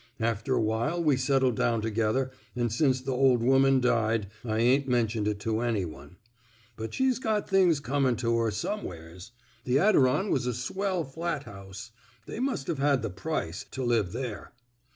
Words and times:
After 0.19 0.55
awhile 0.55 1.03
we 1.03 1.15
settled 1.15 1.55
down 1.57 1.81
together 1.83 2.31
an' 2.55 2.71
since 2.71 3.01
th' 3.01 3.09
ol' 3.09 3.37
woman 3.37 3.79
died, 3.79 4.31
I 4.43 4.57
ain't 4.57 4.87
mentioned 4.87 5.27
it 5.27 5.39
to 5.41 5.59
any 5.59 5.85
one:... 5.85 6.17
But 6.75 6.91
she's 6.95 7.19
got 7.19 7.47
things 7.47 7.79
comin' 7.79 8.15
to 8.15 8.35
her, 8.39 8.49
SQmewheres. 8.49 9.29
The 9.63 9.75
Adiron 9.75 10.31
was 10.31 10.47
a 10.47 10.55
swell 10.55 11.03
flat 11.03 11.43
house. 11.43 11.91
They 12.25 12.39
must 12.39 12.67
've 12.67 12.79
had 12.79 13.03
the 13.03 13.11
price— 13.11 13.63
to 13.73 13.83
live 13.83 14.11
there." 14.11 14.53